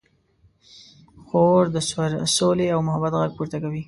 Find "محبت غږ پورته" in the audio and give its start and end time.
2.87-3.57